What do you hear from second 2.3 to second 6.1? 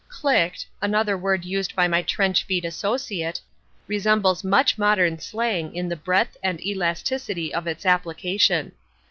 feet associate, resembles much modern slang in the